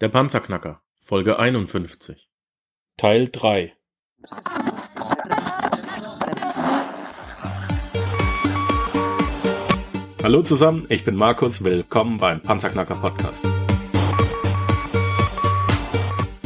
[0.00, 2.30] Der Panzerknacker, Folge 51.
[2.96, 3.74] Teil 3.
[10.22, 13.44] Hallo zusammen, ich bin Markus, willkommen beim Panzerknacker Podcast.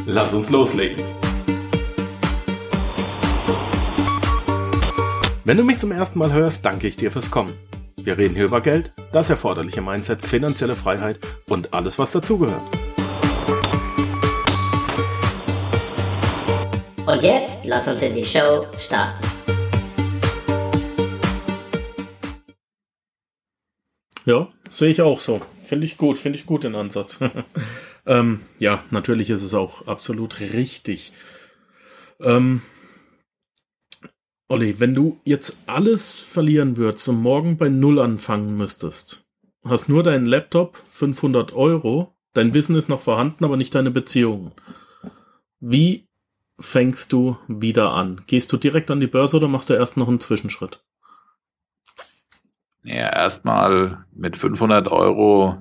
[0.05, 1.05] Lass uns loslegen.
[5.45, 7.53] Wenn du mich zum ersten Mal hörst, danke ich dir fürs Kommen.
[8.03, 12.85] Wir reden hier über Geld, das erforderliche Mindset, finanzielle Freiheit und alles, was dazugehört.
[17.07, 19.23] Und jetzt lass uns in die Show starten.
[24.25, 25.43] Ja, sehe ich auch so.
[25.65, 27.21] Finde ich gut, finde ich gut den Ansatz.
[28.07, 31.13] ähm, ja, natürlich ist es auch absolut richtig.
[32.21, 32.63] Ähm,
[34.49, 39.27] Olli, wenn du jetzt alles verlieren würdest und morgen bei Null anfangen müsstest,
[39.63, 44.53] hast nur deinen Laptop, 500 Euro, dein Wissen ist noch vorhanden, aber nicht deine Beziehungen.
[45.61, 46.09] Wie
[46.59, 48.23] fängst du wieder an?
[48.27, 50.83] Gehst du direkt an die Börse oder machst du erst noch einen Zwischenschritt?
[52.83, 55.59] Ja, erstmal mit 500 Euro.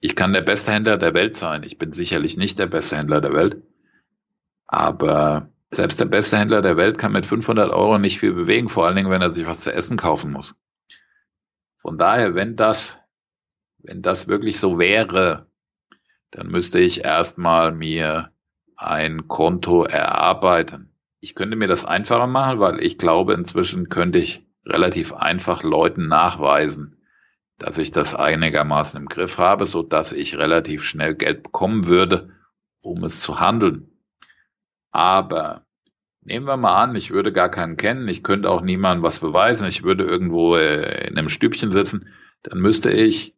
[0.00, 1.62] Ich kann der beste Händler der Welt sein.
[1.62, 3.62] Ich bin sicherlich nicht der beste Händler der Welt.
[4.66, 8.86] Aber selbst der beste Händler der Welt kann mit 500 Euro nicht viel bewegen, vor
[8.86, 10.54] allen Dingen, wenn er sich was zu essen kaufen muss.
[11.78, 12.96] Von daher, wenn das,
[13.78, 15.46] wenn das wirklich so wäre,
[16.30, 18.30] dann müsste ich erstmal mir
[18.76, 20.90] ein Konto erarbeiten.
[21.20, 26.08] Ich könnte mir das einfacher machen, weil ich glaube, inzwischen könnte ich relativ einfach Leuten
[26.08, 26.96] nachweisen,
[27.58, 32.30] dass ich das einigermaßen im Griff habe, so dass ich relativ schnell Geld bekommen würde,
[32.80, 33.90] um es zu handeln.
[34.90, 35.66] Aber
[36.22, 39.66] nehmen wir mal an, ich würde gar keinen kennen, ich könnte auch niemandem was beweisen,
[39.66, 42.08] ich würde irgendwo äh, in einem Stübchen sitzen,
[42.42, 43.34] dann müsste ich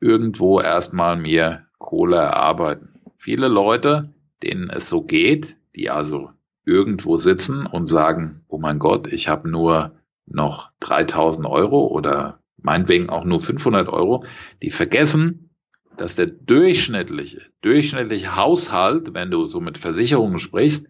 [0.00, 3.00] irgendwo erstmal mir Kohle erarbeiten.
[3.16, 6.30] Viele Leute denen es so geht, die also
[6.64, 13.08] irgendwo sitzen und sagen, oh mein Gott, ich habe nur noch 3000 Euro oder meinetwegen
[13.08, 14.24] auch nur 500 Euro,
[14.62, 15.50] die vergessen,
[15.96, 20.86] dass der durchschnittliche, durchschnittliche Haushalt, wenn du so mit Versicherungen sprichst,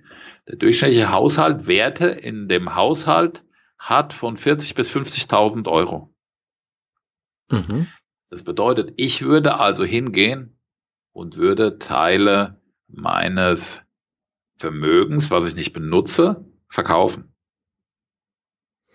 [0.49, 3.45] der durchschnittliche Haushalt Werte in dem Haushalt
[3.79, 6.15] hat von 40 bis 50.000 Euro.
[7.51, 7.89] Mhm.
[8.29, 10.59] Das bedeutet, ich würde also hingehen
[11.13, 13.83] und würde Teile meines
[14.59, 17.33] Vermögens, was ich nicht benutze, verkaufen.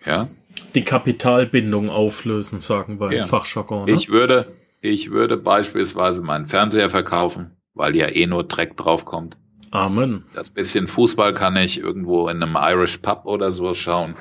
[0.04, 0.28] Ja.
[0.74, 3.22] Die Kapitalbindung auflösen, sagen wir ja.
[3.22, 3.86] im Fachjargon.
[3.86, 3.92] Ne?
[3.92, 9.36] Ich würde, ich würde beispielsweise meinen Fernseher verkaufen, weil ja eh nur Dreck draufkommt.
[9.70, 10.24] Amen.
[10.34, 14.16] Das bisschen Fußball kann ich irgendwo in einem Irish Pub oder so schauen.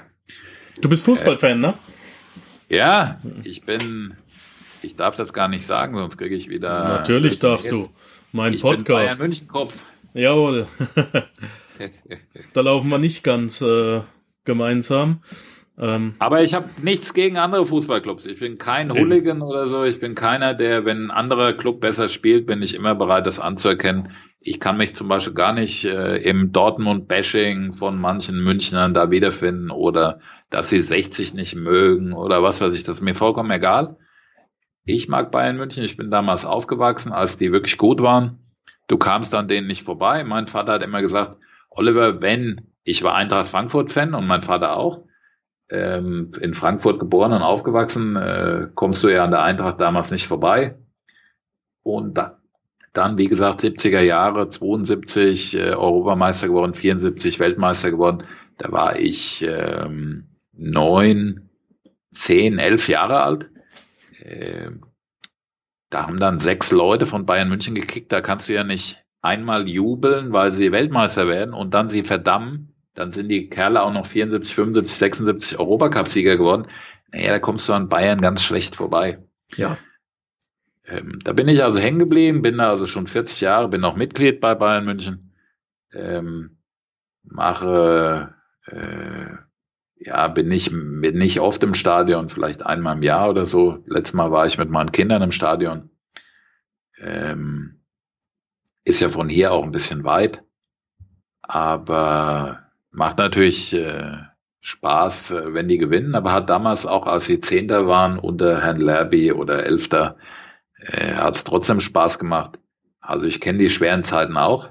[0.82, 1.74] Du bist Fußballfan, äh, ne?
[2.70, 4.16] Ja, ich bin,
[4.82, 6.84] ich darf das gar nicht sagen, sonst kriege ich wieder.
[6.84, 7.88] Natürlich darfst du.
[8.32, 8.86] Mein ich Podcast.
[8.86, 9.84] Bin Bayern München Kopf.
[10.14, 10.68] Jawohl.
[12.54, 14.02] da laufen wir nicht ganz äh,
[14.46, 15.22] gemeinsam.
[15.78, 18.26] Ähm, Aber ich habe nichts gegen andere Fußballclubs.
[18.26, 19.84] Ich bin kein Hooligan oder so.
[19.84, 23.40] Ich bin keiner, der, wenn ein anderer Club besser spielt, bin ich immer bereit, das
[23.40, 24.12] anzuerkennen.
[24.40, 29.72] Ich kann mich zum Beispiel gar nicht äh, im Dortmund-Bashing von manchen Münchnern da wiederfinden
[29.72, 30.20] oder
[30.50, 32.84] dass sie 60 nicht mögen oder was weiß ich.
[32.84, 33.98] Das ist mir vollkommen egal.
[34.86, 35.84] Ich mag Bayern München.
[35.84, 38.40] Ich bin damals aufgewachsen, als die wirklich gut waren.
[38.88, 40.24] Du kamst an denen nicht vorbei.
[40.24, 41.38] Mein Vater hat immer gesagt,
[41.70, 45.06] Oliver, wenn, ich war Eintracht Frankfurt-Fan und mein Vater auch,
[45.70, 50.28] ähm, in Frankfurt geboren und aufgewachsen, äh, kommst du ja an der Eintracht damals nicht
[50.28, 50.78] vorbei.
[51.84, 52.42] Und da,
[52.94, 58.26] dann, wie gesagt, 70er Jahre, 72 äh, Europameister geworden, 74 Weltmeister geworden.
[58.58, 61.50] Da war ich ähm, neun,
[62.12, 63.50] zehn, elf Jahre alt.
[64.22, 64.72] Äh,
[65.90, 68.12] da haben dann sechs Leute von Bayern München gekickt.
[68.12, 72.74] Da kannst du ja nicht einmal jubeln, weil sie Weltmeister werden und dann sie verdammen.
[72.94, 76.68] Dann sind die Kerle auch noch 74, 75, 76 Europacup-Sieger geworden.
[77.12, 79.20] Naja, da kommst du an Bayern ganz schlecht vorbei.
[79.56, 79.78] Ja.
[80.86, 83.96] Ähm, da bin ich also hängen geblieben, bin da also schon 40 Jahre, bin auch
[83.96, 85.34] Mitglied bei Bayern München.
[85.94, 86.58] Ähm,
[87.24, 88.34] mache
[88.66, 89.36] äh,
[90.04, 93.84] ja, bin nicht, bin nicht oft im Stadion, vielleicht einmal im Jahr oder so.
[93.86, 95.92] Letztes Mal war ich mit meinen Kindern im Stadion.
[96.98, 97.84] Ähm,
[98.84, 100.44] ist ja von hier auch ein bisschen weit,
[101.44, 104.18] aber macht natürlich äh,
[104.62, 108.82] Spaß, äh, wenn die gewinnen, aber hat damals auch, als sie Zehnter waren unter Herrn
[108.82, 110.18] Lerby oder Elfter,
[110.78, 112.60] äh, hat es trotzdem Spaß gemacht.
[113.00, 114.70] Also ich kenne die schweren Zeiten auch.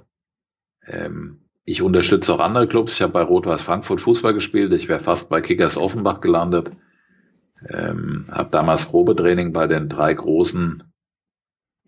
[0.87, 2.95] Ähm, ich unterstütze auch andere Clubs.
[2.95, 4.73] Ich habe bei Rot-Weiß Frankfurt Fußball gespielt.
[4.73, 6.73] Ich wäre fast bei Kickers Offenbach gelandet.
[7.69, 10.83] Ähm, habe damals Probetraining bei den drei großen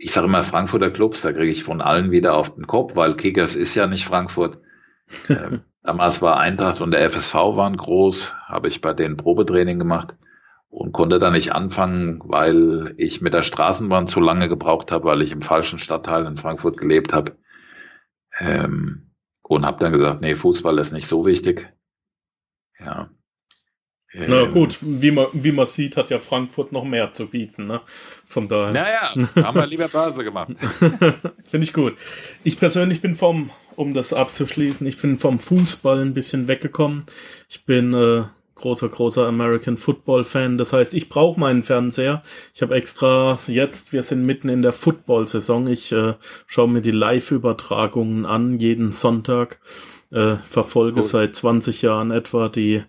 [0.02, 3.14] ich sage immer Frankfurter Clubs, da kriege ich von allen wieder auf den Kopf, weil
[3.14, 4.58] Kickers ist ja nicht Frankfurt.
[5.29, 10.17] ähm, damals war Eintracht und der FSV waren groß, habe ich bei denen Probetraining gemacht
[10.69, 15.23] und konnte da nicht anfangen, weil ich mit der Straßenbahn zu lange gebraucht habe, weil
[15.23, 17.37] ich im falschen Stadtteil in Frankfurt gelebt habe.
[18.40, 19.12] Ähm,
[19.55, 21.73] und habe dann gesagt, nee, Fußball ist nicht so wichtig.
[22.79, 23.11] Ja.
[24.15, 27.67] Ähm, Na gut, wie man, wie man sieht, hat ja Frankfurt noch mehr zu bieten.
[27.67, 27.81] Ne?
[28.27, 28.73] Von daher.
[28.73, 30.53] Naja, haben wir lieber Börse gemacht.
[31.45, 31.97] Finde ich gut.
[32.45, 37.07] Ich persönlich bin vom, um das abzuschließen, ich bin vom Fußball ein bisschen weggekommen.
[37.49, 38.25] Ich bin äh,
[38.62, 40.56] großer, großer American Football Fan.
[40.56, 42.23] Das heißt, ich brauche meinen Fernseher.
[42.55, 45.67] Ich habe extra jetzt, wir sind mitten in der Football-Saison.
[45.67, 46.14] Ich äh,
[46.47, 49.61] schaue mir die Live-Übertragungen an, jeden Sonntag.
[50.11, 51.06] Äh, verfolge cool.
[51.06, 52.82] seit 20 Jahren etwa die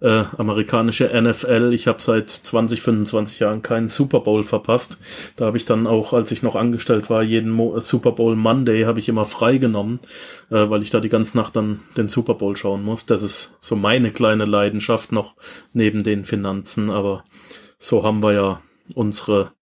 [0.00, 1.72] äh, amerikanische NFL.
[1.72, 4.98] Ich habe seit 20, 25 Jahren keinen Super Bowl verpasst.
[5.36, 8.36] Da habe ich dann auch, als ich noch angestellt war, jeden Mo äh, Super Bowl
[8.36, 9.98] Monday habe ich immer freigenommen,
[10.50, 13.06] äh, weil ich da die ganze Nacht dann den Super Bowl schauen muss.
[13.06, 15.34] Das ist so meine kleine Leidenschaft noch
[15.72, 16.90] neben den Finanzen.
[16.90, 17.24] Aber
[17.78, 18.62] so haben wir ja
[18.94, 19.52] unsere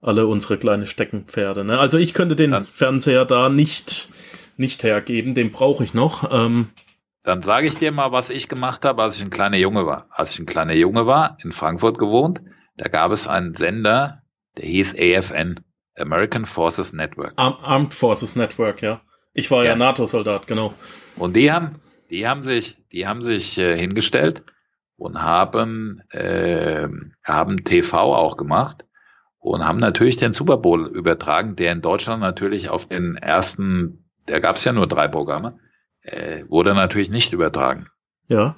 [0.00, 1.64] alle unsere kleine Steckenpferde.
[1.64, 1.78] Ne?
[1.78, 2.64] Also ich könnte den ja.
[2.70, 4.08] Fernseher da nicht
[4.56, 6.30] nicht hergeben, den brauche ich noch.
[6.32, 6.68] Ähm,
[7.24, 10.06] dann sage ich dir mal, was ich gemacht habe, als ich ein kleiner Junge war.
[10.10, 12.42] Als ich ein kleiner Junge war, in Frankfurt gewohnt,
[12.76, 14.22] da gab es einen Sender,
[14.58, 15.60] der hieß AFN,
[15.96, 17.32] American Forces Network.
[17.36, 19.00] Armed Forces Network, ja.
[19.32, 20.74] Ich war ja, ja NATO-Soldat, genau.
[21.16, 21.80] Und die haben,
[22.10, 24.44] die haben sich, die haben sich äh, hingestellt
[24.96, 26.88] und haben, äh,
[27.22, 28.84] haben TV auch gemacht
[29.38, 34.40] und haben natürlich den Super Bowl übertragen, der in Deutschland natürlich auf den ersten, da
[34.40, 35.58] gab es ja nur drei Programme,
[36.04, 37.88] äh, wurde natürlich nicht übertragen.
[38.28, 38.54] Ja.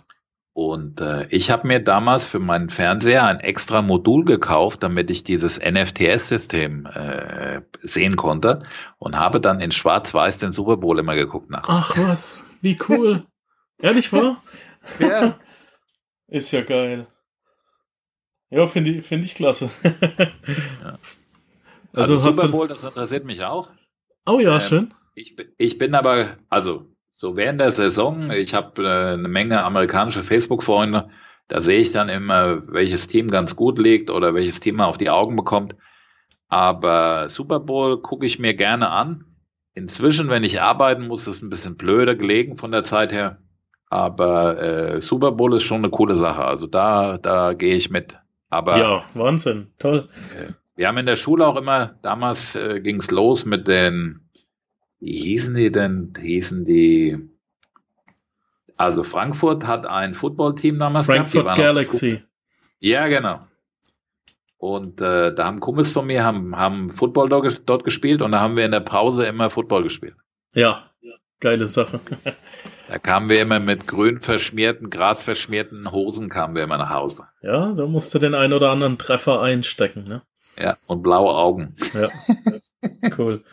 [0.53, 5.23] Und äh, ich habe mir damals für meinen Fernseher ein extra Modul gekauft, damit ich
[5.23, 8.65] dieses NFTS-System äh, sehen konnte
[8.99, 11.69] und habe dann in Schwarz-Weiß den Super Bowl immer geguckt nachts.
[11.71, 13.27] Ach was, wie cool.
[13.83, 14.43] Ehrlich wahr?
[14.99, 15.39] ja.
[16.29, 17.07] Ist ja geil.
[18.49, 19.71] Ja, finde ich, find ich klasse.
[19.85, 20.99] ja.
[21.93, 23.71] Also, also Super Bowl, das interessiert mich auch.
[24.25, 24.95] Oh ja, ähm, schön.
[25.15, 30.23] Ich, ich bin aber, also so während der Saison, ich habe äh, eine Menge amerikanische
[30.23, 31.09] Facebook-Freunde,
[31.49, 34.99] da sehe ich dann immer, welches Team ganz gut liegt oder welches Team man auf
[34.99, 35.77] die Augen bekommt.
[36.49, 39.25] Aber Super Bowl gucke ich mir gerne an.
[39.75, 43.39] Inzwischen, wenn ich arbeiten muss, ist es ein bisschen blöder gelegen von der Zeit her.
[43.89, 46.45] Aber äh, Super Bowl ist schon eine coole Sache.
[46.45, 48.19] Also da, da gehe ich mit.
[48.49, 50.09] Aber ja, Wahnsinn, toll.
[50.37, 54.26] Äh, wir haben in der Schule auch immer, damals äh, ging es los mit den
[55.01, 56.15] wie hießen die denn?
[56.19, 57.19] Hießen die,
[58.77, 61.59] also Frankfurt hat ein Footballteam damals Frankfurt gehabt.
[61.59, 62.23] Galaxy.
[62.79, 63.41] Ja, genau.
[64.59, 68.57] Und äh, da haben Kumpels von mir haben, haben Football dort, gespielt und da haben
[68.57, 70.17] wir in der Pause immer Football gespielt.
[70.55, 70.91] Ja,
[71.41, 72.01] geile Sache.
[72.89, 77.29] da kamen wir immer mit grün verschmierten, grasverschmierten Hosen kamen wir immer nach Hause.
[77.43, 80.23] Ja, da musste den einen oder anderen Treffer einstecken, ne?
[80.59, 81.77] Ja, und blaue Augen.
[81.93, 82.09] Ja,
[83.19, 83.45] cool.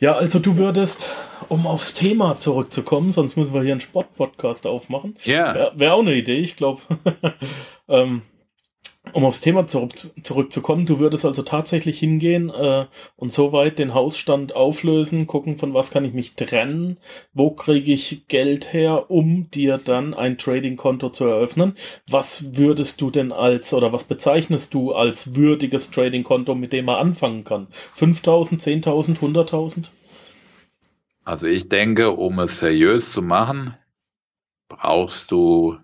[0.00, 1.10] Ja, also du würdest,
[1.48, 5.16] um aufs Thema zurückzukommen, sonst müssen wir hier einen Sport-Podcast aufmachen.
[5.24, 5.54] Ja.
[5.54, 6.80] Wäre wär auch eine Idee, ich glaube.
[7.88, 8.22] ähm,
[9.12, 14.54] um aufs Thema zurück, zurückzukommen, du würdest also tatsächlich hingehen äh, und soweit den Hausstand
[14.54, 16.98] auflösen, gucken, von was kann ich mich trennen,
[17.32, 21.76] wo kriege ich Geld her, um dir dann ein Trading-Konto zu eröffnen.
[22.08, 26.96] Was würdest du denn als oder was bezeichnest du als würdiges Trading-Konto, mit dem man
[26.96, 27.68] anfangen kann?
[27.92, 29.90] 5000, 10.000, 100.000?
[31.24, 33.74] Also ich denke, um es seriös zu machen,
[34.68, 35.76] brauchst du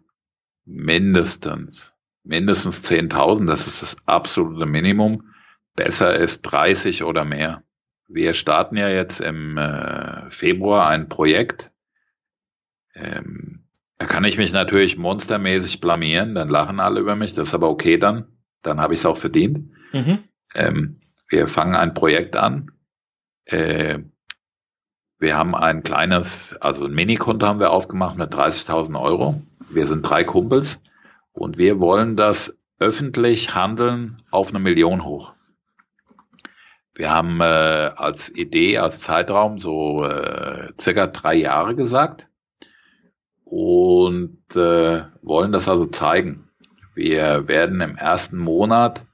[0.64, 1.93] mindestens
[2.24, 5.30] mindestens 10.000, das ist das absolute Minimum.
[5.76, 7.62] Besser ist 30 oder mehr.
[8.08, 11.70] Wir starten ja jetzt im äh, Februar ein Projekt.
[12.94, 13.64] Ähm,
[13.98, 17.70] da kann ich mich natürlich monstermäßig blamieren, dann lachen alle über mich, das ist aber
[17.70, 18.26] okay dann.
[18.62, 19.70] Dann habe ich es auch verdient.
[19.92, 20.24] Mhm.
[20.54, 22.72] Ähm, wir fangen ein Projekt an.
[23.44, 24.00] Äh,
[25.18, 29.42] wir haben ein kleines, also ein Minikonto haben wir aufgemacht mit 30.000 Euro.
[29.70, 30.80] Wir sind drei Kumpels.
[31.34, 35.34] Und wir wollen das öffentlich handeln auf eine Million hoch.
[36.94, 37.44] Wir haben äh,
[37.96, 42.28] als Idee, als Zeitraum so äh, circa drei Jahre gesagt
[43.44, 46.48] und äh, wollen das also zeigen.
[46.94, 49.04] Wir werden im ersten Monat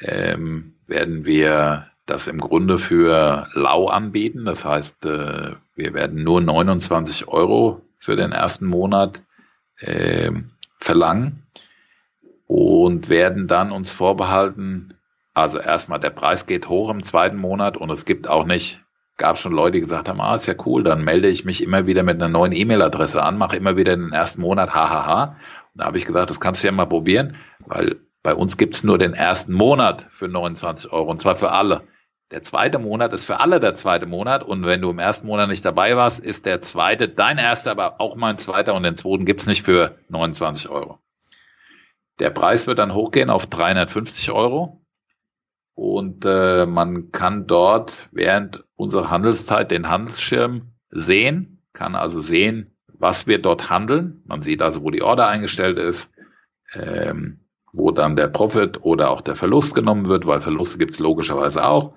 [0.00, 4.46] ähm, werden wir das im Grunde für lau anbieten.
[4.46, 9.22] Das heißt, äh, wir werden nur 29 Euro für den ersten Monat
[9.76, 10.32] äh,
[10.78, 11.47] verlangen
[12.48, 14.94] und werden dann uns vorbehalten,
[15.34, 18.82] Also erstmal, der Preis geht hoch im zweiten Monat und es gibt auch nicht,
[19.18, 21.86] gab schon Leute, die gesagt haben, ah, ist ja cool, dann melde ich mich immer
[21.86, 25.36] wieder mit einer neuen E-Mail-Adresse an, mache immer wieder den ersten Monat, hahaha.
[25.74, 28.82] Und da habe ich gesagt, das kannst du ja mal probieren, weil bei uns gibt's
[28.82, 31.82] nur den ersten Monat für 29 Euro und zwar für alle.
[32.32, 35.48] Der zweite Monat ist für alle der zweite Monat und wenn du im ersten Monat
[35.48, 39.24] nicht dabei warst, ist der zweite dein erster, aber auch mein zweiter und den zweiten
[39.24, 40.98] gibt's nicht für 29 Euro.
[42.18, 44.84] Der Preis wird dann hochgehen auf 350 Euro
[45.74, 53.26] und äh, man kann dort während unserer Handelszeit den Handelsschirm sehen, kann also sehen, was
[53.26, 54.22] wir dort handeln.
[54.26, 56.12] Man sieht also, wo die Order eingestellt ist,
[56.72, 57.40] ähm,
[57.72, 61.64] wo dann der Profit oder auch der Verlust genommen wird, weil Verluste gibt es logischerweise
[61.64, 61.94] auch.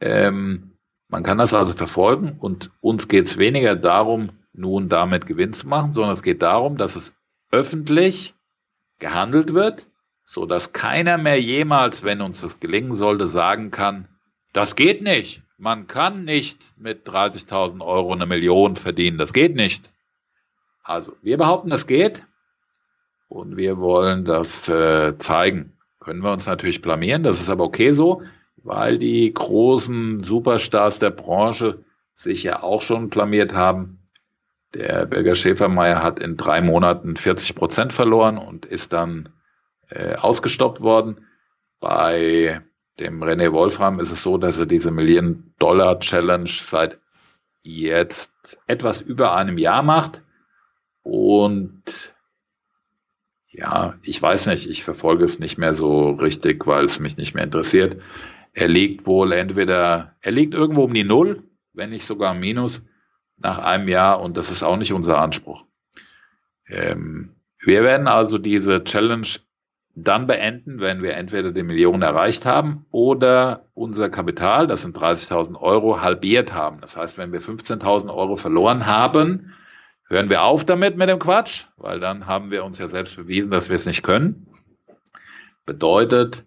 [0.00, 0.72] Ähm,
[1.08, 5.68] man kann das also verfolgen und uns geht es weniger darum, nun damit Gewinn zu
[5.68, 7.14] machen, sondern es geht darum, dass es
[7.52, 8.35] öffentlich
[8.98, 9.86] gehandelt wird
[10.26, 14.08] so dass keiner mehr jemals, wenn uns das gelingen sollte, sagen kann,
[14.52, 15.42] das geht nicht.
[15.56, 19.16] Man kann nicht mit 30.000 Euro eine Million verdienen.
[19.16, 19.90] Das geht nicht.
[20.82, 22.26] Also, wir behaupten, das geht.
[23.28, 25.72] Und wir wollen das äh, zeigen.
[26.00, 27.22] Können wir uns natürlich blamieren.
[27.22, 28.22] Das ist aber okay so,
[28.56, 31.84] weil die großen Superstars der Branche
[32.14, 34.00] sich ja auch schon blamiert haben.
[34.74, 39.30] Der Berger Schäfermeier hat in drei Monaten 40 Prozent verloren und ist dann
[39.88, 41.26] äh, ausgestoppt worden.
[41.80, 42.62] Bei
[42.98, 46.98] dem René Wolfram ist es so, dass er diese Million-Dollar-Challenge seit
[47.62, 50.22] jetzt etwas über einem Jahr macht.
[51.02, 52.14] Und
[53.48, 57.34] ja, ich weiß nicht, ich verfolge es nicht mehr so richtig, weil es mich nicht
[57.34, 58.02] mehr interessiert.
[58.52, 61.42] Er liegt wohl entweder, er liegt irgendwo um die Null,
[61.72, 62.84] wenn nicht sogar Minus,
[63.38, 65.64] nach einem Jahr und das ist auch nicht unser Anspruch.
[66.68, 69.26] Ähm, wir werden also diese Challenge
[69.96, 75.58] dann beenden, wenn wir entweder die Million erreicht haben oder unser Kapital, das sind 30.000
[75.58, 76.80] Euro, halbiert haben.
[76.82, 79.54] Das heißt, wenn wir 15.000 Euro verloren haben,
[80.08, 83.50] hören wir auf damit mit dem Quatsch, weil dann haben wir uns ja selbst bewiesen,
[83.50, 84.46] dass wir es nicht können.
[85.64, 86.44] Bedeutet,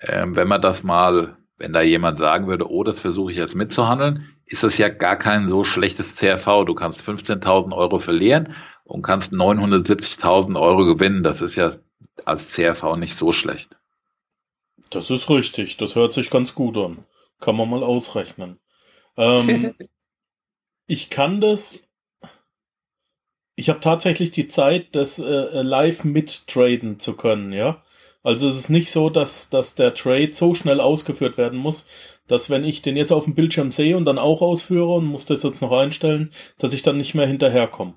[0.00, 3.54] äh, wenn man das mal, wenn da jemand sagen würde, oh, das versuche ich jetzt
[3.54, 6.64] mitzuhandeln, ist das ja gar kein so schlechtes CRV.
[6.64, 11.22] Du kannst 15.000 Euro verlieren und kannst 970.000 Euro gewinnen.
[11.22, 11.72] Das ist ja
[12.24, 13.76] als CRV nicht so schlecht.
[14.90, 15.76] Das ist richtig.
[15.76, 17.04] Das hört sich ganz gut an.
[17.40, 18.58] Kann man mal ausrechnen.
[19.16, 19.74] Ähm,
[20.86, 21.84] ich kann das.
[23.54, 27.82] Ich habe tatsächlich die Zeit, das äh, live mittraden zu können, ja.
[28.28, 31.86] Also es ist nicht so, dass, dass der Trade so schnell ausgeführt werden muss,
[32.26, 35.24] dass wenn ich den jetzt auf dem Bildschirm sehe und dann auch ausführe und muss
[35.24, 37.94] das jetzt noch einstellen, dass ich dann nicht mehr hinterherkomme.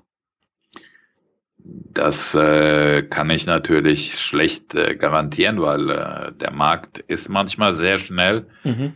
[1.58, 7.98] Das äh, kann ich natürlich schlecht äh, garantieren, weil äh, der Markt ist manchmal sehr
[7.98, 8.46] schnell.
[8.64, 8.94] Mhm.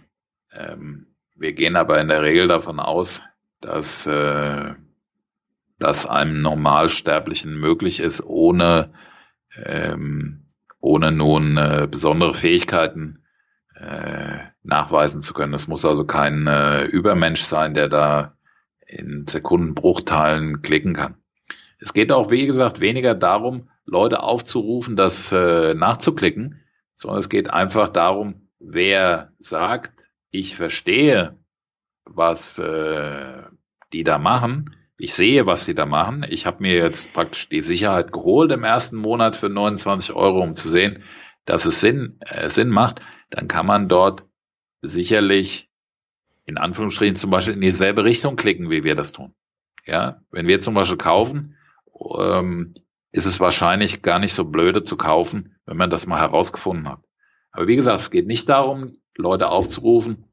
[0.54, 3.22] Ähm, wir gehen aber in der Regel davon aus,
[3.60, 4.72] dass äh,
[5.78, 8.94] das einem Normalsterblichen möglich ist, ohne,
[9.62, 10.45] ähm,
[10.86, 13.24] ohne nun äh, besondere Fähigkeiten
[13.74, 15.54] äh, nachweisen zu können.
[15.54, 18.36] Es muss also kein äh, Übermensch sein, der da
[18.86, 21.16] in Sekundenbruchteilen klicken kann.
[21.78, 26.62] Es geht auch, wie gesagt, weniger darum, Leute aufzurufen, das äh, nachzuklicken,
[26.96, 31.36] sondern es geht einfach darum, wer sagt, ich verstehe,
[32.04, 33.42] was äh,
[33.92, 36.24] die da machen, ich sehe, was die da machen.
[36.28, 40.54] Ich habe mir jetzt praktisch die Sicherheit geholt im ersten Monat für 29 Euro, um
[40.54, 41.02] zu sehen,
[41.44, 43.00] dass es Sinn, äh, Sinn macht.
[43.30, 44.24] Dann kann man dort
[44.80, 45.70] sicherlich
[46.44, 49.34] in Anführungsstrichen zum Beispiel in dieselbe Richtung klicken, wie wir das tun.
[49.84, 51.56] Ja, wenn wir zum Beispiel kaufen,
[52.18, 52.74] ähm,
[53.12, 57.00] ist es wahrscheinlich gar nicht so blöde zu kaufen, wenn man das mal herausgefunden hat.
[57.50, 60.24] Aber wie gesagt, es geht nicht darum, Leute aufzurufen,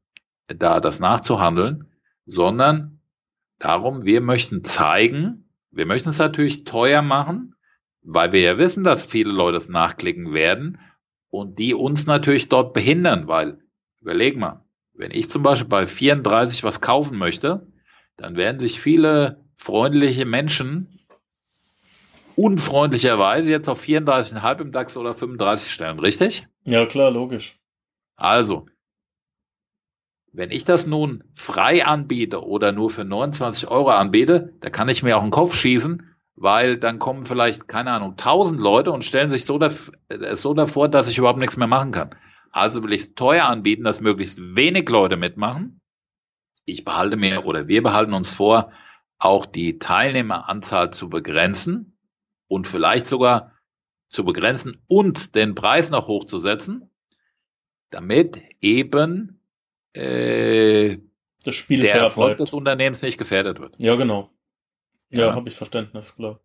[0.46, 1.90] da das nachzuhandeln,
[2.26, 2.93] sondern
[3.64, 7.54] darum, wir möchten zeigen, wir möchten es natürlich teuer machen,
[8.02, 10.78] weil wir ja wissen, dass viele Leute es nachklicken werden
[11.30, 13.58] und die uns natürlich dort behindern, weil,
[14.00, 17.66] überleg mal, wenn ich zum Beispiel bei 34 was kaufen möchte,
[18.16, 21.00] dann werden sich viele freundliche Menschen
[22.36, 26.46] unfreundlicherweise jetzt auf 34,5 im DAX oder 35 stellen, richtig?
[26.64, 27.58] Ja, klar, logisch.
[28.16, 28.66] Also,
[30.34, 35.04] wenn ich das nun frei anbiete oder nur für 29 Euro anbiete, da kann ich
[35.04, 39.30] mir auch einen Kopf schießen, weil dann kommen vielleicht, keine Ahnung, 1000 Leute und stellen
[39.30, 42.10] sich so, äh, so davor, dass ich überhaupt nichts mehr machen kann.
[42.50, 45.80] Also will ich es teuer anbieten, dass möglichst wenig Leute mitmachen.
[46.64, 48.72] Ich behalte mir oder wir behalten uns vor,
[49.18, 51.96] auch die Teilnehmeranzahl zu begrenzen
[52.48, 53.52] und vielleicht sogar
[54.08, 56.90] zu begrenzen und den Preis noch hochzusetzen,
[57.90, 59.43] damit eben
[59.94, 60.98] äh,
[61.44, 62.40] Das Spiel der Erfolg bleibt.
[62.40, 63.74] des Unternehmens nicht gefährdet wird.
[63.78, 64.30] Ja, genau.
[65.10, 65.34] Ja, Ja.
[65.34, 66.40] habe ich Verständnis, klar.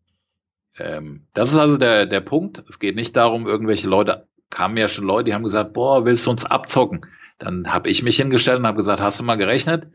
[0.78, 2.64] Ähm, das ist also der, der Punkt.
[2.70, 6.26] Es geht nicht darum, irgendwelche Leute, kamen ja schon Leute, die haben gesagt, boah, willst
[6.28, 7.06] du uns abzocken?
[7.40, 9.88] Dann habe ich mich hingestellt und habe gesagt, hast du mal gerechnet?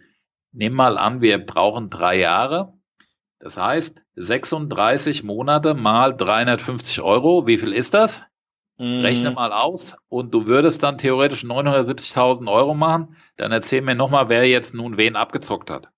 [0.52, 2.73] Nimm mal an, wir brauchen drei Jahre.
[3.38, 7.46] Das heißt, 36 Monate mal 350 Euro.
[7.46, 8.25] Wie viel ist das?
[8.78, 9.36] Rechne Mhm.
[9.36, 13.16] mal aus und du würdest dann theoretisch 970.000 Euro machen.
[13.36, 15.90] Dann erzähl mir nochmal, wer jetzt nun wen abgezockt hat.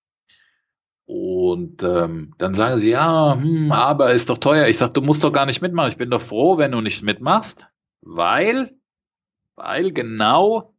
[1.05, 4.67] Und ähm, dann sagen sie, ja, hm, aber ist doch teuer.
[4.67, 5.89] Ich sag, du musst doch gar nicht mitmachen.
[5.89, 7.67] Ich bin doch froh, wenn du nicht mitmachst,
[8.01, 8.77] weil,
[9.55, 10.73] weil genau,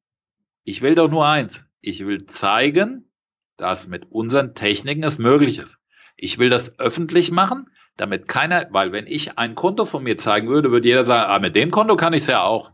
[0.64, 1.66] ich will doch nur eins.
[1.80, 3.10] Ich will zeigen,
[3.56, 5.78] dass mit unseren Techniken es möglich ist.
[6.16, 10.48] Ich will das öffentlich machen, damit keiner, weil wenn ich ein Konto von mir zeigen
[10.48, 12.72] würde, würde jeder sagen, ah, mit dem Konto kann ich es ja auch.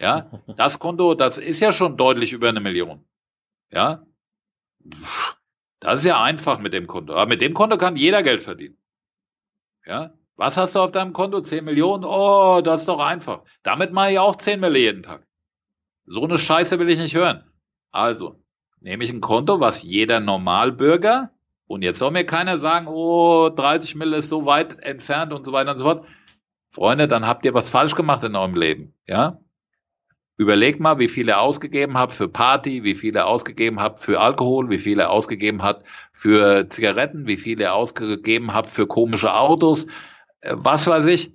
[0.00, 3.04] Ja, das Konto, das ist ja schon deutlich über eine Million.
[3.70, 4.04] Ja,
[5.80, 7.12] das ist ja einfach mit dem Konto.
[7.12, 8.78] Aber mit dem Konto kann jeder Geld verdienen.
[9.84, 11.42] Ja, was hast du auf deinem Konto?
[11.42, 12.04] 10 Millionen?
[12.04, 13.42] Oh, das ist doch einfach.
[13.62, 15.26] Damit mache ich auch 10 Mille jeden Tag.
[16.06, 17.44] So eine Scheiße will ich nicht hören.
[17.90, 18.42] Also,
[18.80, 21.33] nehme ich ein Konto, was jeder Normalbürger,
[21.66, 25.52] und jetzt soll mir keiner sagen, oh, 30 Mille ist so weit entfernt und so
[25.52, 26.06] weiter und so fort.
[26.70, 28.94] Freunde, dann habt ihr was falsch gemacht in eurem Leben.
[29.06, 29.38] Ja,
[30.36, 34.20] Überlegt mal, wie viel er ausgegeben hat für Party, wie viel er ausgegeben hat für
[34.20, 39.32] Alkohol, wie viel er ausgegeben hat für Zigaretten, wie viel er ausgegeben hat für komische
[39.32, 39.86] Autos,
[40.40, 41.34] äh, was weiß ich.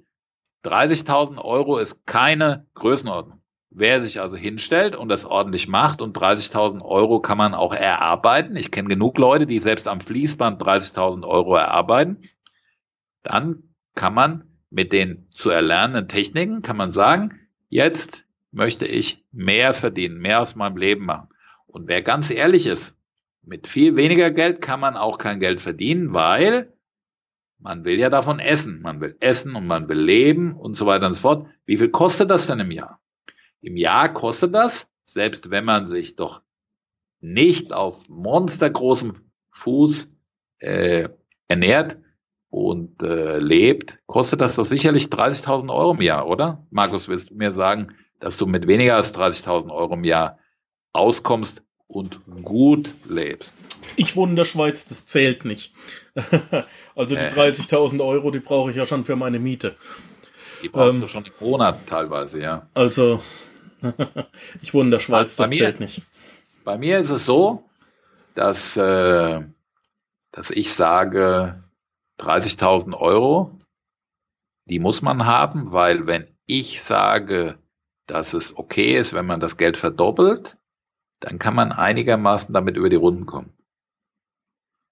[0.66, 3.42] 30.000 Euro ist keine Größenordnung.
[3.72, 8.56] Wer sich also hinstellt und das ordentlich macht und 30.000 Euro kann man auch erarbeiten.
[8.56, 12.18] Ich kenne genug Leute, die selbst am Fließband 30.000 Euro erarbeiten.
[13.22, 19.74] Dann kann man mit den zu erlernenden Techniken, kann man sagen, jetzt möchte ich mehr
[19.74, 21.30] verdienen, mehr aus meinem Leben machen.
[21.68, 22.98] Und wer ganz ehrlich ist,
[23.44, 26.74] mit viel weniger Geld kann man auch kein Geld verdienen, weil
[27.60, 28.82] man will ja davon essen.
[28.82, 31.48] Man will essen und man will leben und so weiter und so fort.
[31.65, 33.00] Wie viel kostet das denn im Jahr?
[33.62, 36.41] Im Jahr kostet das, selbst wenn man sich doch
[37.22, 39.15] nicht auf monstergroßem
[39.52, 40.13] Fuß
[40.60, 41.10] äh,
[41.48, 41.98] ernährt
[42.50, 46.65] und äh, lebt, kostet das doch sicherlich 30.000 Euro im Jahr, oder?
[46.72, 47.88] Markus, willst du mir sagen,
[48.19, 50.39] dass du mit weniger als 30.000 Euro im Jahr
[50.93, 53.58] auskommst und gut lebst?
[53.95, 55.74] Ich wohne in der Schweiz, das zählt nicht.
[56.95, 57.34] also die Äh.
[57.34, 59.76] 30.000 Euro, die brauche ich ja schon für meine Miete.
[60.63, 61.02] Die brauchst Ähm.
[61.02, 62.69] du schon im Monat teilweise, ja.
[62.74, 63.22] Also
[64.62, 66.02] ich wohne in der Schweiz, Bei das mir- zählt nicht.
[66.63, 67.70] Bei mir ist es so,
[68.36, 69.42] dass, äh,
[70.32, 71.63] dass ich sage,
[72.20, 73.58] 30.000 Euro,
[74.65, 77.58] die muss man haben, weil wenn ich sage,
[78.08, 80.58] dass es okay ist, wenn man das Geld verdoppelt,
[81.20, 83.54] dann kann man einigermaßen damit über die Runden kommen.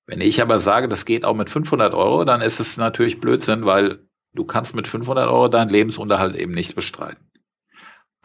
[0.07, 3.65] Wenn ich aber sage, das geht auch mit 500 Euro, dann ist es natürlich Blödsinn,
[3.65, 7.29] weil du kannst mit 500 Euro deinen Lebensunterhalt eben nicht bestreiten.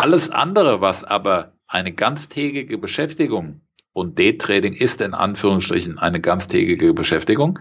[0.02, 3.60] Alles andere, was aber eine ganztägige Beschäftigung
[3.92, 7.60] und Day-Trading ist in Anführungsstrichen eine ganztägige Beschäftigung,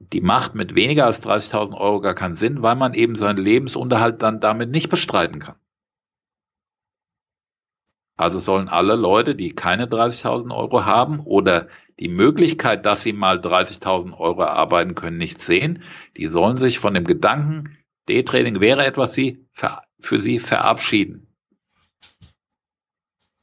[0.00, 4.22] die macht mit weniger als 30.000 Euro gar keinen Sinn, weil man eben seinen Lebensunterhalt
[4.22, 5.54] dann damit nicht bestreiten kann.
[8.16, 11.68] Also sollen alle Leute, die keine 30.000 Euro haben oder
[12.00, 15.84] die Möglichkeit, dass sie mal 30.000 Euro erarbeiten können, nicht sehen,
[16.16, 21.28] die sollen sich von dem Gedanken, Daytrading wäre etwas sie, ver- für sie verabschieden.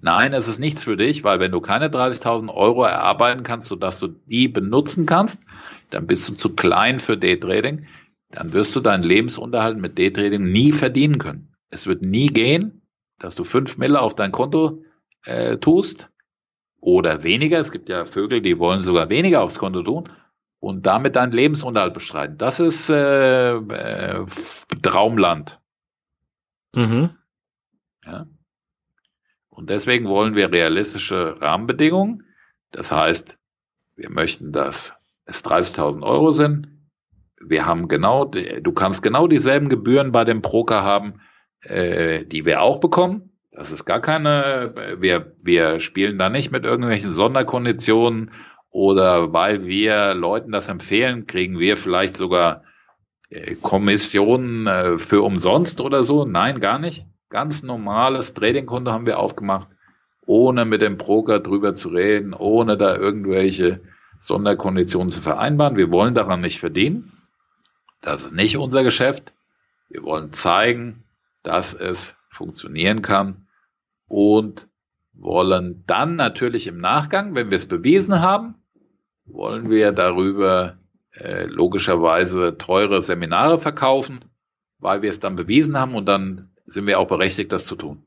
[0.01, 3.99] Nein, es ist nichts für dich, weil wenn du keine 30.000 Euro erarbeiten kannst, sodass
[3.99, 5.41] du die benutzen kannst,
[5.89, 7.85] dann bist du zu klein für Daytrading.
[8.31, 11.53] Dann wirst du deinen Lebensunterhalt mit Daytrading nie verdienen können.
[11.69, 12.81] Es wird nie gehen,
[13.17, 14.83] dass du fünf Mille auf dein Konto
[15.25, 16.09] äh, tust
[16.79, 17.59] oder weniger.
[17.59, 20.09] Es gibt ja Vögel, die wollen sogar weniger aufs Konto tun
[20.59, 22.37] und damit deinen Lebensunterhalt bestreiten.
[22.37, 24.25] Das ist äh, äh,
[24.81, 25.59] Traumland.
[26.73, 27.11] Mhm.
[28.05, 28.27] Ja?
[29.49, 32.23] Und deswegen wollen wir realistische Rahmenbedingungen.
[32.71, 33.37] Das heißt,
[33.95, 34.93] wir möchten, dass
[35.25, 36.67] es 30.000 Euro sind.
[37.41, 41.21] Wir haben genau, du kannst genau dieselben Gebühren bei dem Broker haben,
[41.61, 43.31] äh, die wir auch bekommen.
[43.51, 48.31] Das ist gar keine, wir, wir spielen da nicht mit irgendwelchen Sonderkonditionen
[48.69, 52.63] oder weil wir Leuten das empfehlen, kriegen wir vielleicht sogar
[53.29, 56.25] äh, Kommissionen äh, für umsonst oder so.
[56.25, 57.05] Nein, gar nicht.
[57.29, 59.67] Ganz normales Tradingkonto haben wir aufgemacht,
[60.25, 63.81] ohne mit dem Broker drüber zu reden, ohne da irgendwelche
[64.19, 65.77] Sonderkonditionen zu vereinbaren.
[65.77, 67.11] Wir wollen daran nicht verdienen.
[68.01, 69.33] Das ist nicht unser Geschäft.
[69.89, 71.03] Wir wollen zeigen,
[71.43, 73.47] dass es funktionieren kann
[74.07, 74.67] und
[75.13, 78.55] wollen dann natürlich im Nachgang, wenn wir es bewiesen haben,
[79.25, 80.78] wollen wir darüber
[81.19, 84.25] äh, logischerweise teure Seminare verkaufen,
[84.79, 88.05] weil wir es dann bewiesen haben und dann sind wir auch berechtigt, das zu tun.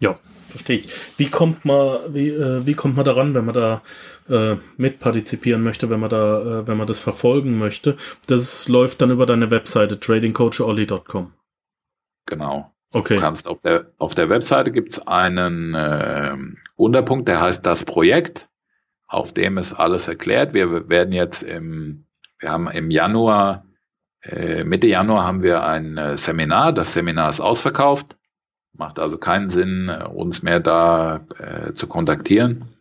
[0.00, 0.88] Ja, verstehe ich.
[1.18, 3.82] Wie kommt man, wie, äh, wie kommt man daran, wenn man da
[4.28, 7.96] äh, mitpartizipieren möchte, wenn man da, äh, wenn man das verfolgen möchte?
[8.26, 11.32] Das läuft dann über deine Webseite tradingcoacholly.com.
[12.26, 12.70] Genau.
[12.90, 13.16] Okay.
[13.16, 16.36] Du kannst auf der auf der Webseite gibt's einen äh,
[16.76, 18.48] Unterpunkt, der heißt das Projekt,
[19.08, 20.54] auf dem ist alles erklärt.
[20.54, 22.03] Wir werden jetzt im,
[22.44, 23.64] wir haben im Januar,
[24.20, 26.74] äh, Mitte Januar haben wir ein äh, Seminar.
[26.74, 28.18] Das Seminar ist ausverkauft.
[28.74, 32.76] Macht also keinen Sinn, äh, uns mehr da äh, zu kontaktieren.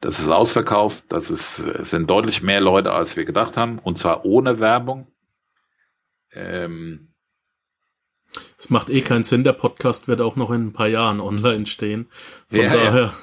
[0.00, 1.04] Das ist ausverkauft.
[1.08, 3.78] Das ist, es sind deutlich mehr Leute, als wir gedacht haben.
[3.78, 5.06] Und zwar ohne Werbung.
[6.30, 7.14] Ähm,
[8.58, 9.42] es macht eh keinen Sinn.
[9.42, 12.10] Der Podcast wird auch noch in ein paar Jahren online stehen.
[12.48, 13.14] Von ja, daher.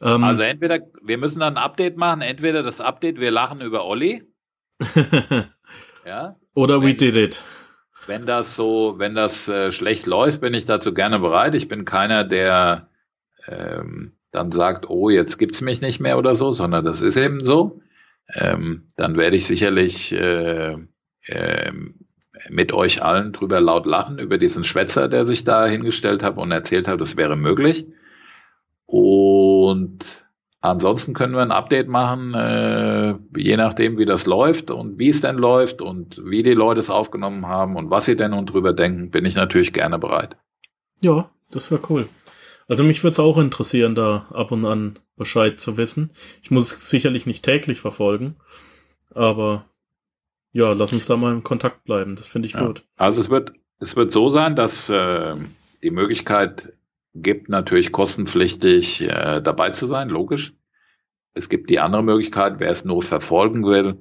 [0.00, 0.14] Ja.
[0.14, 2.20] Ähm, also entweder, wir müssen dann ein Update machen.
[2.20, 4.29] Entweder das Update, wir lachen über Olli.
[6.06, 6.36] ja.
[6.54, 7.44] Oder wenn, we did it.
[8.06, 11.54] Wenn das so, wenn das äh, schlecht läuft, bin ich dazu gerne bereit.
[11.54, 12.88] Ich bin keiner, der
[13.46, 17.44] ähm, dann sagt, oh, jetzt gibt's mich nicht mehr oder so, sondern das ist eben
[17.44, 17.80] so.
[18.32, 20.76] Ähm, dann werde ich sicherlich äh,
[21.26, 21.72] äh,
[22.48, 26.50] mit euch allen drüber laut lachen, über diesen Schwätzer, der sich da hingestellt hat und
[26.52, 27.86] erzählt hat, das wäre möglich.
[28.86, 30.24] Und
[30.62, 35.22] Ansonsten können wir ein Update machen, äh, je nachdem, wie das läuft und wie es
[35.22, 38.74] denn läuft und wie die Leute es aufgenommen haben und was sie denn und drüber
[38.74, 40.36] denken, bin ich natürlich gerne bereit.
[41.00, 42.08] Ja, das wäre cool.
[42.68, 46.12] Also mich würde es auch interessieren, da ab und an Bescheid zu wissen.
[46.42, 48.36] Ich muss es sicherlich nicht täglich verfolgen,
[49.14, 49.64] aber
[50.52, 52.16] ja, lass uns da mal in Kontakt bleiben.
[52.16, 52.66] Das finde ich ja.
[52.66, 52.84] gut.
[52.96, 55.36] Also es wird, es wird so sein, dass äh,
[55.82, 56.74] die Möglichkeit
[57.14, 60.54] gibt, natürlich kostenpflichtig äh, dabei zu sein, logisch.
[61.34, 63.98] Es gibt die andere Möglichkeit, wer es nur verfolgen will,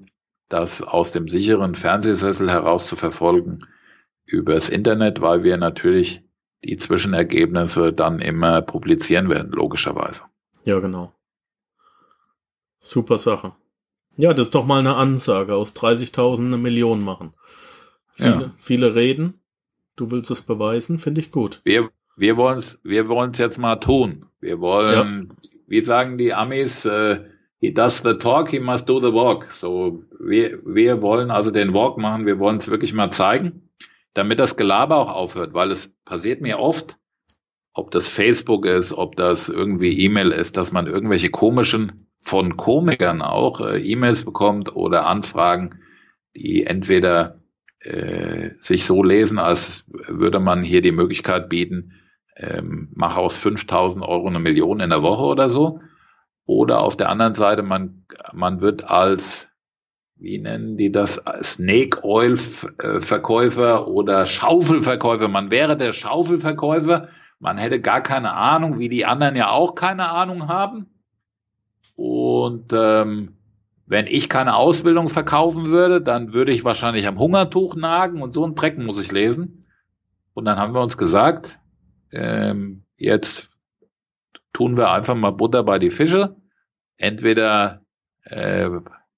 [0.47, 3.65] das aus dem sicheren Fernsehsessel heraus zu verfolgen
[4.25, 6.23] übers Internet, weil wir natürlich
[6.63, 10.23] die Zwischenergebnisse dann immer publizieren werden, logischerweise.
[10.65, 11.13] Ja, genau.
[12.79, 13.53] Super Sache.
[14.17, 15.55] Ja, das ist doch mal eine Ansage.
[15.55, 17.33] Aus 30.000 eine Million machen.
[18.13, 18.53] Viele, ja.
[18.57, 19.41] viele reden.
[19.95, 21.61] Du willst es beweisen, finde ich gut.
[21.63, 21.89] Wir,
[22.19, 24.25] wir wollen es wir wollen's jetzt mal tun.
[24.41, 25.49] Wir wollen, ja.
[25.67, 27.21] wie sagen die Amis, äh,
[27.59, 29.51] he does the talk, he must do the walk.
[29.51, 33.69] So, wir, wir wollen also den Walk machen, wir wollen es wirklich mal zeigen,
[34.13, 36.97] damit das Gelaber auch aufhört, weil es passiert mir oft,
[37.73, 43.21] ob das Facebook ist, ob das irgendwie E-Mail ist, dass man irgendwelche komischen, von Komikern
[43.21, 45.79] auch, äh, E-Mails bekommt oder Anfragen,
[46.35, 47.39] die entweder
[47.79, 51.93] äh, sich so lesen, als würde man hier die Möglichkeit bieten,
[52.39, 55.81] ähm, mach aus 5000 Euro eine Million in der Woche oder so.
[56.45, 59.51] Oder auf der anderen Seite, man, man wird als,
[60.15, 62.37] wie nennen die das, Snake Oil
[62.79, 65.27] äh, Verkäufer oder Schaufelverkäufer.
[65.27, 67.09] Man wäre der Schaufelverkäufer.
[67.39, 70.87] Man hätte gar keine Ahnung, wie die anderen ja auch keine Ahnung haben.
[71.95, 73.35] Und ähm,
[73.85, 78.43] wenn ich keine Ausbildung verkaufen würde, dann würde ich wahrscheinlich am Hungertuch nagen und so
[78.43, 79.65] einen Dreck muss ich lesen.
[80.33, 81.59] Und dann haben wir uns gesagt,
[82.11, 83.49] ähm, jetzt
[84.53, 86.35] tun wir einfach mal Butter bei die Fische.
[86.97, 87.85] Entweder
[88.23, 88.69] äh,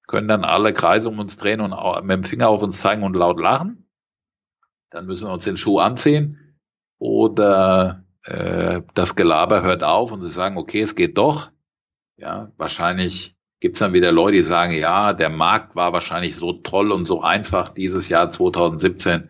[0.07, 1.71] können dann alle Kreise um uns drehen und
[2.03, 3.89] mit dem Finger auf uns zeigen und laut lachen.
[4.89, 6.55] Dann müssen wir uns den Schuh anziehen.
[6.99, 11.49] Oder äh, das Gelaber hört auf und sie sagen, okay, es geht doch.
[12.17, 16.91] Ja, wahrscheinlich gibt's dann wieder Leute, die sagen, ja, der Markt war wahrscheinlich so toll
[16.91, 19.29] und so einfach dieses Jahr 2017.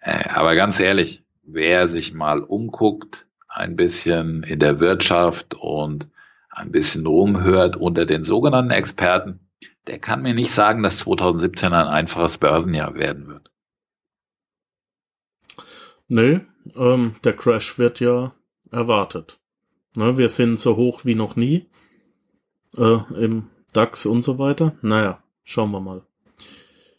[0.00, 6.08] Äh, aber ganz ehrlich, wer sich mal umguckt, ein bisschen in der Wirtschaft und
[6.50, 9.40] ein bisschen rumhört unter den sogenannten Experten,
[9.86, 13.50] der kann mir nicht sagen, dass 2017 ein einfaches Börsenjahr werden wird.
[16.08, 16.40] Nö,
[16.76, 18.34] ähm, der Crash wird ja
[18.70, 19.40] erwartet.
[19.94, 21.66] Ne, wir sind so hoch wie noch nie
[22.76, 24.76] äh, im DAX und so weiter.
[24.82, 26.02] Naja, schauen wir mal.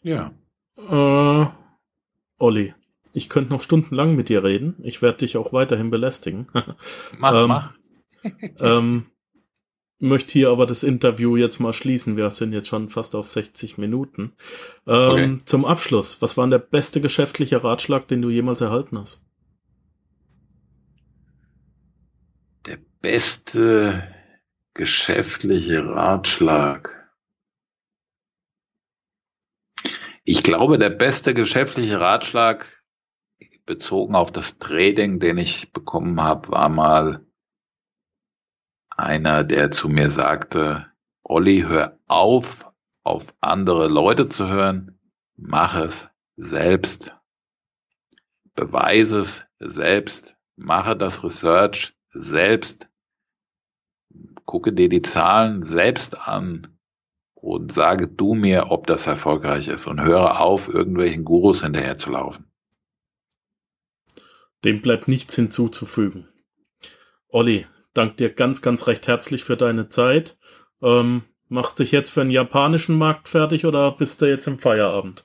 [0.02, 0.32] Ja.
[0.76, 1.46] Äh,
[2.38, 2.74] Olli,
[3.14, 4.74] ich könnte noch stundenlang mit dir reden.
[4.82, 6.48] Ich werde dich auch weiterhin belästigen.
[7.18, 7.72] Mach, ähm, mach.
[8.60, 9.06] ähm,
[10.00, 12.16] möchte hier aber das Interview jetzt mal schließen.
[12.16, 14.32] Wir sind jetzt schon fast auf 60 Minuten.
[14.86, 15.38] Ähm, okay.
[15.44, 19.22] Zum Abschluss, was war denn der beste geschäftliche Ratschlag, den du jemals erhalten hast?
[22.66, 24.12] Der beste
[24.74, 27.12] geschäftliche Ratschlag.
[30.24, 32.73] Ich glaube, der beste geschäftliche Ratschlag
[33.66, 37.26] bezogen auf das Trading, den ich bekommen habe, war mal
[38.90, 40.86] einer, der zu mir sagte,
[41.22, 42.70] Olli, hör auf,
[43.02, 44.98] auf andere Leute zu hören,
[45.36, 47.14] mach es selbst.
[48.54, 52.88] Beweise es selbst, mache das Research selbst,
[54.44, 56.78] gucke dir die Zahlen selbst an
[57.34, 62.10] und sage du mir, ob das erfolgreich ist und höre auf, irgendwelchen Gurus hinterher zu
[62.10, 62.53] laufen.
[64.64, 66.28] Dem bleibt nichts hinzuzufügen.
[67.28, 70.38] Olli, danke dir ganz, ganz recht herzlich für deine Zeit.
[70.82, 75.24] Ähm, machst dich jetzt für den japanischen Markt fertig oder bist du jetzt im Feierabend?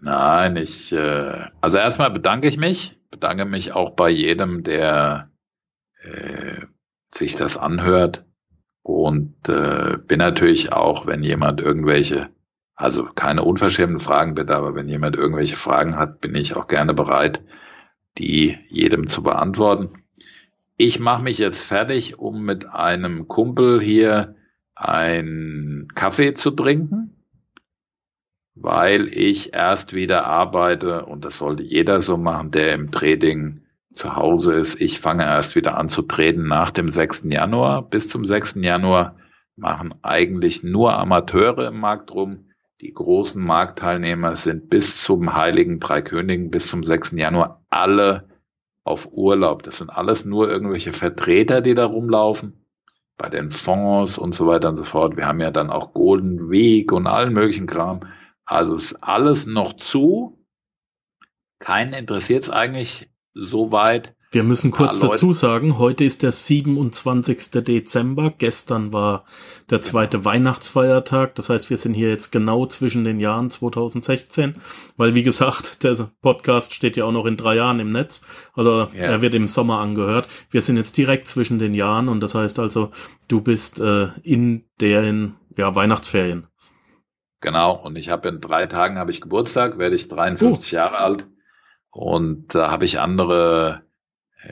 [0.00, 5.30] Nein, ich, äh, also erstmal bedanke ich mich, bedanke mich auch bei jedem, der
[6.02, 6.62] äh,
[7.14, 8.24] sich das anhört
[8.82, 12.30] und äh, bin natürlich auch, wenn jemand irgendwelche,
[12.74, 16.94] also keine unverschämten Fragen bitte, aber wenn jemand irgendwelche Fragen hat, bin ich auch gerne
[16.94, 17.42] bereit,
[18.18, 20.04] die jedem zu beantworten.
[20.76, 24.36] Ich mache mich jetzt fertig, um mit einem Kumpel hier
[24.74, 27.24] einen Kaffee zu trinken,
[28.54, 33.62] weil ich erst wieder arbeite und das sollte jeder so machen, der im Trading
[33.94, 34.80] zu Hause ist.
[34.80, 37.24] Ich fange erst wieder an zu treten nach dem 6.
[37.26, 37.82] Januar.
[37.88, 38.56] Bis zum 6.
[38.56, 39.16] Januar
[39.56, 42.48] machen eigentlich nur Amateure im Markt rum.
[42.82, 47.12] Die großen Marktteilnehmer sind bis zum Heiligen Drei Königen, bis zum 6.
[47.12, 48.28] Januar alle
[48.82, 49.62] auf Urlaub.
[49.62, 52.66] Das sind alles nur irgendwelche Vertreter, die da rumlaufen.
[53.16, 55.16] Bei den Fonds und so weiter und so fort.
[55.16, 58.00] Wir haben ja dann auch Golden Week und allen möglichen Kram.
[58.44, 60.44] Also ist alles noch zu.
[61.60, 64.16] Keinen interessiert es eigentlich so weit.
[64.32, 67.50] Wir müssen kurz dazu sagen, heute ist der 27.
[67.62, 68.32] Dezember.
[68.38, 69.26] Gestern war
[69.68, 70.30] der zweite genau.
[70.30, 71.34] Weihnachtsfeiertag.
[71.34, 74.56] Das heißt, wir sind hier jetzt genau zwischen den Jahren 2016,
[74.96, 78.22] weil wie gesagt, der Podcast steht ja auch noch in drei Jahren im Netz.
[78.54, 79.02] Also ja.
[79.02, 80.28] er wird im Sommer angehört.
[80.50, 82.90] Wir sind jetzt direkt zwischen den Jahren und das heißt also,
[83.28, 86.46] du bist äh, in den ja, Weihnachtsferien.
[87.42, 87.74] Genau.
[87.84, 90.74] Und ich habe in drei Tagen habe ich Geburtstag, werde ich 53 uh.
[90.74, 91.26] Jahre alt.
[91.90, 93.82] Und da habe ich andere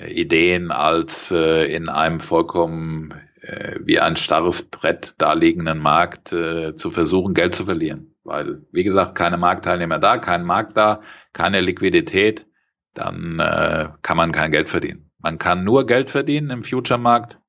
[0.08, 6.90] Ideen als äh, in einem vollkommen äh, wie ein starres Brett daliegenden Markt äh, zu
[6.90, 8.14] versuchen, Geld zu verlieren.
[8.22, 11.00] Weil, wie gesagt, keine Marktteilnehmer da, kein Markt da,
[11.32, 12.46] keine Liquidität,
[12.94, 15.10] dann äh, kann man kein Geld verdienen.
[15.18, 17.40] Man kann nur Geld verdienen im Future-Markt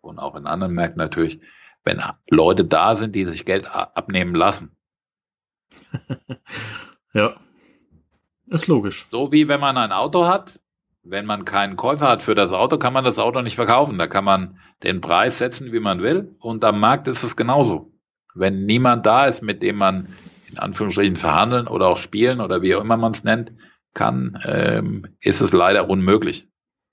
[0.00, 1.40] und auch in anderen Märkten natürlich,
[1.84, 4.76] wenn Leute da sind, die sich Geld abnehmen lassen.
[7.12, 7.36] ja,
[8.46, 9.06] ist logisch.
[9.06, 10.60] So wie wenn man ein Auto hat,
[11.10, 13.98] wenn man keinen Käufer hat für das Auto, kann man das Auto nicht verkaufen.
[13.98, 16.34] Da kann man den Preis setzen, wie man will.
[16.38, 17.92] Und am Markt ist es genauso.
[18.34, 20.08] Wenn niemand da ist, mit dem man
[20.50, 23.52] in Anführungsstrichen verhandeln oder auch spielen oder wie auch immer man es nennt,
[23.94, 26.46] kann, ähm, ist es leider unmöglich.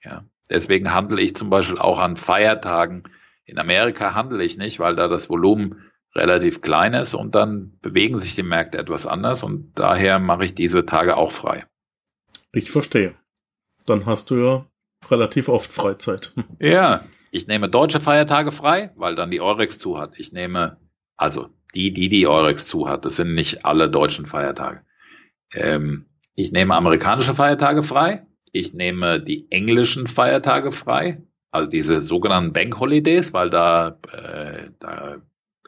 [0.04, 0.24] Ja.
[0.50, 3.04] Deswegen handle ich zum Beispiel auch an Feiertagen.
[3.46, 8.20] In Amerika handle ich nicht, weil da das Volumen relativ klein ist und dann bewegen
[8.20, 11.66] sich die Märkte etwas anders und daher mache ich diese Tage auch frei.
[12.54, 13.16] Ich verstehe.
[13.86, 14.66] Dann hast du ja
[15.10, 16.34] relativ oft Freizeit.
[16.60, 20.18] Ja, ich nehme deutsche Feiertage frei, weil dann die Eurex zu hat.
[20.18, 20.78] Ich nehme,
[21.18, 24.82] also die, die die Eurex zu hat, das sind nicht alle deutschen Feiertage.
[25.54, 28.26] Ähm, ich nehme amerikanische Feiertage frei.
[28.52, 31.22] Ich nehme die englischen Feiertage frei,
[31.52, 35.18] also diese sogenannten Bank Holidays, weil da, äh, da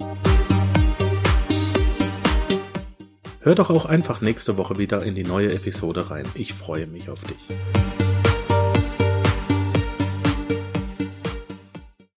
[3.40, 6.24] Hör doch auch einfach nächste Woche wieder in die neue Episode rein.
[6.34, 7.38] Ich freue mich auf dich.